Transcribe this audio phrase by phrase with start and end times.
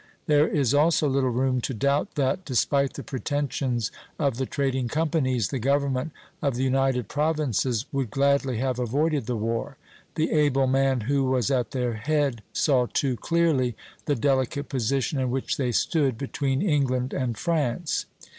[0.25, 5.49] There is also little room to doubt that, despite the pretensions of the trading companies,
[5.49, 6.09] the government
[6.41, 9.77] of the United Provinces would gladly have avoided the war;
[10.15, 13.75] the able man who was at their head saw too clearly
[14.05, 18.07] the delicate position in which they stood between England and France.